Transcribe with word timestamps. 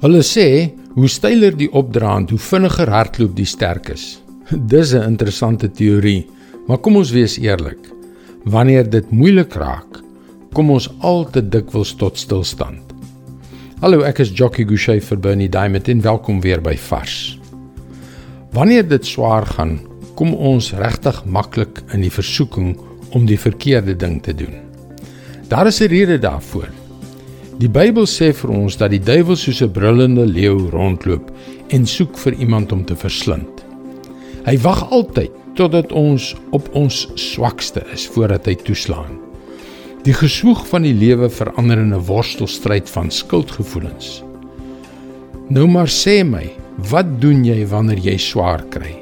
Hulle 0.00 0.22
sê 0.24 0.72
hoe 0.96 1.08
styler 1.12 1.52
die 1.52 1.68
opdraand, 1.76 2.30
hoe 2.32 2.40
vinniger 2.40 2.88
hardloop 2.88 3.34
die 3.36 3.44
sterkes. 3.44 4.22
Dis 4.72 4.94
'n 4.94 5.04
interessante 5.04 5.68
teorie, 5.68 6.26
maar 6.66 6.78
kom 6.78 6.96
ons 6.96 7.10
wees 7.12 7.36
eerlik. 7.36 7.92
Wanneer 8.44 8.88
dit 8.88 9.10
moeilik 9.10 9.52
raak, 9.52 10.00
kom 10.54 10.70
ons 10.70 10.88
al 11.00 11.28
te 11.30 11.42
dikwels 11.48 11.92
tot 11.94 12.16
stilstand. 12.16 12.80
Hallo, 13.80 14.00
ek 14.00 14.18
is 14.18 14.32
Jockey 14.32 14.64
Gouchee 14.64 15.00
vir 15.00 15.18
Bernie 15.18 15.48
Diamond 15.48 15.88
en 15.88 16.00
welkom 16.00 16.40
weer 16.40 16.60
by 16.60 16.76
Vars. 16.76 17.38
Wanneer 18.52 18.88
dit 18.88 19.06
swaar 19.06 19.46
gaan, 19.46 19.80
kom 20.14 20.34
ons 20.34 20.72
regtig 20.72 21.24
maklik 21.24 21.82
in 21.92 22.00
die 22.00 22.10
versoeking 22.10 22.78
om 23.10 23.26
die 23.26 23.38
verkeerde 23.38 23.96
ding 23.96 24.22
te 24.22 24.34
doen. 24.34 24.54
Daar 25.48 25.66
is 25.66 25.80
'n 25.80 25.88
rede 25.88 26.18
daarvoor. 26.18 26.79
Die 27.60 27.68
Bybel 27.68 28.06
sê 28.08 28.30
vir 28.32 28.52
ons 28.56 28.78
dat 28.80 28.88
die 28.88 29.02
duiwel 29.04 29.36
soos 29.36 29.58
'n 29.60 29.72
brullende 29.76 30.24
leeu 30.24 30.70
rondloop 30.72 31.26
en 31.76 31.82
soek 31.84 32.16
vir 32.16 32.32
iemand 32.40 32.72
om 32.72 32.84
te 32.84 32.96
verslind. 32.96 33.64
Hy 34.46 34.56
wag 34.64 34.80
altyd 34.90 35.30
totdat 35.58 35.92
ons 35.92 36.34
op 36.56 36.70
ons 36.72 37.08
swakste 37.20 37.82
is 37.92 38.06
voordat 38.08 38.46
hy 38.46 38.54
toeslaan. 38.54 39.18
Die 40.04 40.16
geswoeg 40.16 40.64
van 40.70 40.88
die 40.88 40.94
lewe 40.94 41.28
verander 41.28 41.78
in 41.78 41.92
'n 41.92 42.06
worstelstryd 42.08 42.88
van 42.88 43.10
skuldgevoelens. 43.10 44.22
Nou 45.48 45.66
maar 45.66 45.88
sê 45.88 46.24
my, 46.24 46.48
wat 46.90 47.20
doen 47.20 47.44
jy 47.44 47.66
wanneer 47.66 47.98
jy 47.98 48.16
swaar 48.16 48.64
kry? 48.70 48.96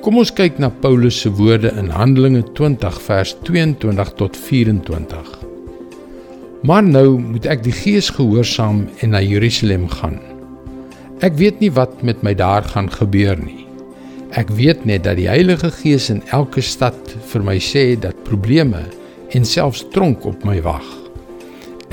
Kom 0.00 0.16
ons 0.16 0.32
kyk 0.32 0.58
na 0.58 0.70
Paulus 0.70 1.20
se 1.20 1.28
woorde 1.30 1.74
in 1.76 1.90
Handelinge 1.90 2.44
20 2.54 3.00
vers 3.02 3.36
22 3.42 4.12
tot 4.16 4.36
24. 4.36 5.37
Maar 6.66 6.82
nou 6.82 7.20
moet 7.22 7.44
ek 7.46 7.60
die 7.62 7.72
Gees 7.74 8.08
gehoorsaam 8.10 8.88
en 8.98 9.12
na 9.14 9.20
Jerusalem 9.22 9.84
gaan. 9.92 10.16
Ek 11.22 11.36
weet 11.38 11.60
nie 11.62 11.70
wat 11.70 12.00
met 12.02 12.24
my 12.26 12.32
daar 12.34 12.64
gaan 12.66 12.88
gebeur 12.90 13.38
nie. 13.38 13.62
Ek 14.34 14.50
weet 14.58 14.82
net 14.82 15.04
dat 15.06 15.20
die 15.20 15.28
Heilige 15.30 15.70
Gees 15.70 16.08
in 16.10 16.18
elke 16.34 16.62
stad 16.66 16.98
vir 17.30 17.44
my 17.46 17.54
sê 17.62 17.92
dat 17.94 18.24
probleme 18.26 18.80
en 19.30 19.46
selfs 19.46 19.84
tronk 19.94 20.26
op 20.26 20.42
my 20.48 20.56
wag. 20.64 20.86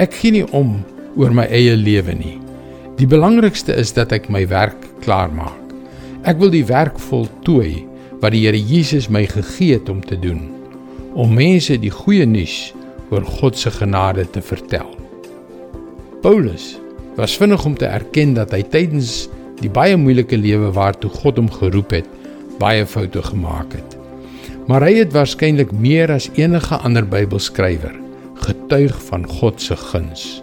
Ek 0.02 0.17
gee 0.17 0.34
nie 0.34 0.48
om 0.50 0.80
oor 1.14 1.36
my 1.36 1.45
eie 1.45 1.76
lewe 1.78 2.16
nie. 2.17 2.39
Die 2.98 3.08
belangrikste 3.08 3.76
is 3.78 3.94
dat 3.94 4.16
ek 4.17 4.32
my 4.34 4.48
werk 4.50 4.82
klaarmaak. 5.06 5.61
Ek 6.26 6.42
wil 6.42 6.50
die 6.50 6.66
werk 6.66 6.98
voltooi 6.98 7.86
wat 8.17 8.34
die 8.34 8.48
Here 8.48 8.58
Jesus 8.58 9.11
my 9.14 9.28
gegee 9.30 9.78
het 9.78 9.94
om 9.94 10.02
te 10.02 10.17
doen, 10.17 10.42
om 11.14 11.38
mense 11.38 11.78
die 11.78 11.94
goeie 11.94 12.26
nuus 12.26 12.73
oor 13.09 13.25
God 13.39 13.58
se 13.58 13.72
genade 13.72 14.25
te 14.30 14.42
vertel. 14.42 14.89
Paulus 16.22 16.75
was 17.16 17.38
vinnig 17.38 17.66
om 17.66 17.75
te 17.78 17.86
erken 17.86 18.34
dat 18.34 18.52
hy 18.56 18.64
tydens 18.64 19.28
die 19.61 19.72
baie 19.72 19.98
moeilike 19.98 20.38
lewe 20.38 20.72
waartoe 20.75 21.11
God 21.22 21.38
hom 21.39 21.52
geroep 21.52 21.94
het, 21.95 22.08
baie 22.59 22.86
foute 22.88 23.22
gemaak 23.23 23.76
het. 23.76 23.98
Maar 24.67 24.88
hy 24.88 24.95
het 25.03 25.14
waarskynlik 25.14 25.72
meer 25.72 26.11
as 26.11 26.30
enige 26.39 26.80
ander 26.81 27.06
Bybelskrywer 27.08 27.94
getuig 28.45 28.98
van 29.08 29.23
God 29.30 29.61
se 29.61 29.78
guns. 29.78 30.42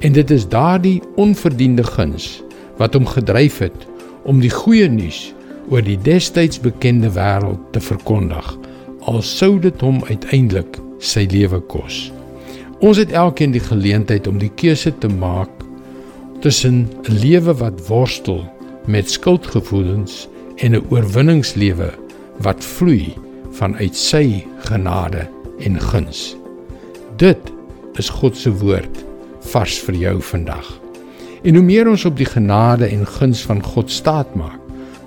En 0.00 0.14
dit 0.16 0.30
is 0.30 0.48
daardie 0.48 1.00
onverdiende 1.20 1.84
guns 1.84 2.42
wat 2.78 2.94
hom 2.94 3.06
gedryf 3.06 3.58
het 3.62 3.86
om 4.24 4.40
die 4.40 4.50
goeie 4.50 4.88
nuus 4.88 5.32
oor 5.70 5.84
die 5.84 5.98
destyds 5.98 6.60
bekende 6.62 7.10
wêreld 7.14 7.60
te 7.74 7.80
verkondig, 7.80 8.46
al 9.06 9.22
sou 9.22 9.58
dit 9.62 9.80
hom 9.82 10.00
uiteindelik 10.08 10.78
sy 11.02 11.26
lewe 11.30 11.60
kos. 11.72 12.10
Ons 12.82 12.98
het 13.02 13.12
elkeen 13.14 13.52
die 13.54 13.62
geleentheid 13.62 14.26
om 14.30 14.38
die 14.42 14.50
keuse 14.58 14.92
te 15.02 15.10
maak 15.10 15.50
tussen 16.42 16.88
'n 17.08 17.18
lewe 17.22 17.54
wat 17.54 17.86
worstel 17.88 18.42
met 18.86 19.10
skuldgevoelens 19.10 20.28
en 20.56 20.74
'n 20.74 20.84
oorwinningslewe 20.90 21.90
wat 22.42 22.64
vloei 22.64 23.14
vanuit 23.50 23.96
sy 23.96 24.44
genade 24.56 25.28
en 25.58 25.80
guns. 25.80 26.36
Dit 27.16 27.52
is 27.94 28.08
God 28.08 28.36
se 28.36 28.50
woord 28.50 29.04
vars 29.40 29.78
vir 29.78 29.94
jou 29.94 30.22
vandag. 30.22 30.80
En 31.42 31.54
hoe 31.54 31.64
meer 31.64 31.88
ons 31.88 32.04
op 32.04 32.16
die 32.16 32.26
genade 32.26 32.86
en 32.86 33.06
guns 33.06 33.42
van 33.42 33.62
God 33.62 33.90
staatmaak, 33.90 34.60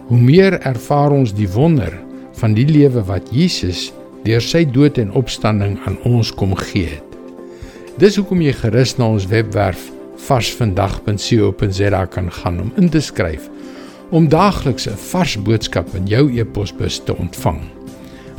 hoe 0.08 0.19
meer 0.19 0.59
ervaar 0.62 1.12
ons 1.12 1.34
die 1.34 1.50
wonder 1.50 1.94
van 2.31 2.53
die 2.53 2.68
lewe 2.68 3.03
wat 3.03 3.31
Jesus 3.31 3.94
deur 4.25 4.41
sy 4.41 4.66
dood 4.66 4.97
en 4.97 5.13
opstanding 5.13 5.78
aan 5.86 5.97
ons 6.03 6.31
kom 6.34 6.56
gee 6.56 6.97
het. 6.97 7.03
Dis 8.02 8.18
hoekom 8.19 8.41
jy 8.41 8.53
gerus 8.53 8.97
na 8.97 9.13
ons 9.16 9.28
webwerf 9.31 9.91
varsvandag.co.za 10.25 12.06
kan 12.12 12.31
gaan 12.31 12.59
om 12.59 12.72
in 12.81 12.90
te 12.90 13.02
skryf 13.02 13.50
om 14.12 14.30
daagliks 14.30 14.88
'n 14.88 14.97
vars 15.12 15.38
boodskap 15.38 15.96
in 15.96 16.08
jou 16.08 16.40
e-posbus 16.40 17.02
te 17.06 17.18
ontvang. 17.18 17.62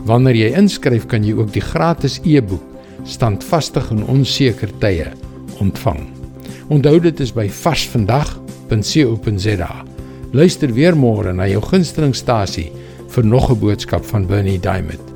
Wanneer 0.04 0.34
jy 0.34 0.54
inskryf, 0.54 1.06
kan 1.06 1.24
jy 1.24 1.34
ook 1.34 1.52
die 1.52 1.62
gratis 1.62 2.20
e-boek 2.24 2.62
Standvastig 3.06 3.86
in 3.90 4.02
onseker 4.10 4.70
tye 4.82 5.06
ontvang. 5.62 6.00
Onthou 6.68 7.00
dit 7.00 7.20
is 7.20 7.32
by 7.32 7.48
varsvandag.co.za. 7.48 9.84
Luister 10.32 10.74
weer 10.74 10.96
môre 10.98 11.32
na 11.32 11.46
jou 11.46 11.62
gunstelingstasie 11.62 12.72
vir 13.14 13.24
nog 13.24 13.50
'n 13.50 13.60
boodskap 13.60 14.04
van 14.04 14.26
Bernie 14.26 14.60
Diamond. 14.60 15.15